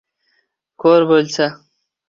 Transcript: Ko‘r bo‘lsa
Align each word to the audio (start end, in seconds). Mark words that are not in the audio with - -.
Ko‘r 0.85 1.07
bo‘lsa 1.13 1.51